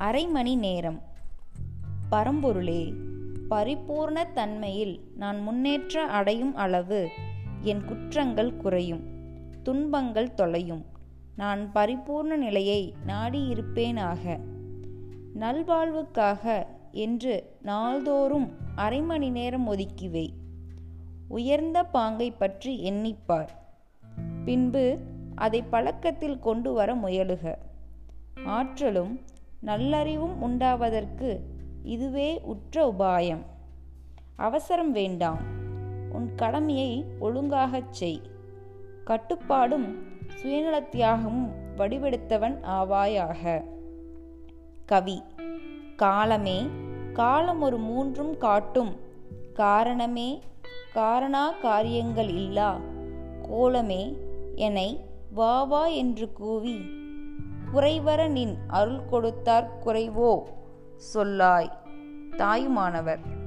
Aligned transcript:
அரை 0.00 0.26
மணி 0.26 0.56
நேரம். 0.56 1.02
பரம்பொருளே 2.10 2.94
பரிபூர்ண 3.50 4.32
தன்மையில் 4.32 5.00
நான் 5.16 5.42
முன்னேற்ற 5.42 6.06
அடையும் 6.06 6.54
அளவு 6.54 7.08
என் 7.60 7.84
குற்றங்கள் 7.84 8.56
குறையும் 8.56 9.00
துன்பங்கள் 9.62 10.34
தொலையும். 10.34 10.84
நான் 11.36 11.72
பரிபூர்ண 11.72 12.36
நிலையை 12.36 12.94
நாடியிருப்பேனாக. 13.06 14.40
நல்வாழ்வுக்காக 15.40 16.66
என்று 16.92 17.56
நாள்தோறும் 17.62 18.52
அரை 18.74 19.00
மணி 19.00 19.30
நேரம் 19.30 19.76
ஒதுக்கிவை. 19.76 20.30
உயர்ந்த 21.28 21.84
பாங்கை 21.84 22.30
பற்றி 22.30 22.90
எண்ணிப்பார். 22.90 23.48
பின்பு 24.44 24.98
அதை 25.34 25.62
பழக்கத்தில் 25.62 26.38
கொண்டு 26.38 26.72
வர 26.72 26.94
முயலுக. 26.94 27.54
ஆற்றலும் 28.44 29.20
நல்லறிவும் 29.66 30.34
உண்டாவதற்கு 30.42 31.40
இதுவே 31.82 32.40
உற்ற 32.40 32.94
உபாயம். 32.98 33.42
அவசரம் 34.36 34.92
வேண்டாம். 34.92 35.38
உன் 36.12 36.34
கடமையை 36.34 37.04
ஒழுங்காகச் 37.18 37.92
செய். 37.92 38.20
கட்டுப்பாடும் 39.04 40.02
சுயநலத்தியாகமும் 40.42 41.48
வடிவெடுத்தவன் 41.76 42.58
ஆவாயாக. 42.62 43.64
கவி 44.86 45.22
காலமே 45.96 46.66
காலம் 47.12 47.62
ஒரு 47.62 47.78
மூன்றும் 47.78 48.36
காட்டும். 48.36 48.96
காரணமே 49.54 50.40
காரணா 50.94 51.50
காரியங்கள் 51.50 52.28
இல்லா. 52.28 52.78
கோலமே 53.42 54.16
என்னை 54.54 55.00
வா 55.32 55.64
வா 55.64 55.86
என்று 55.86 56.32
கூவி 56.32 56.99
குறைவர 57.72 58.28
நின் 58.28 58.58
அருள் 58.68 59.04
கொடுத்தார் 59.10 59.70
குறைவோ? 59.84 60.42
சொல்லாய். 61.14 61.70
தாயுமானவர். 62.36 63.39